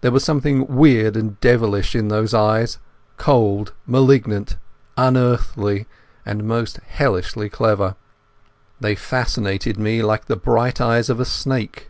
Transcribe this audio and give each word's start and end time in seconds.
There 0.00 0.10
was 0.10 0.24
something 0.24 0.66
weird 0.66 1.16
and 1.16 1.38
devilish 1.40 1.94
in 1.94 2.08
those 2.08 2.34
eyes, 2.34 2.78
cold, 3.18 3.72
malignant, 3.86 4.56
unearthly, 4.96 5.86
and 6.26 6.42
most 6.42 6.78
hellishly 6.88 7.48
clever. 7.48 7.94
They 8.80 8.96
fascinated 8.96 9.78
me 9.78 10.02
like 10.02 10.24
the 10.24 10.34
bright 10.34 10.80
eyes 10.80 11.08
of 11.08 11.20
a 11.20 11.24
snake. 11.24 11.88